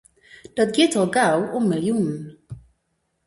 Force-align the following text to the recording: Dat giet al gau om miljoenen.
Dat 0.59 0.69
giet 0.77 0.93
al 1.01 1.09
gau 1.17 1.37
om 1.59 1.65
miljoenen. 1.73 2.21